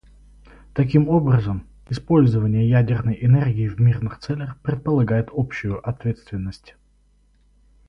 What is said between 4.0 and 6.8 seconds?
целях предполагает общую ответственность.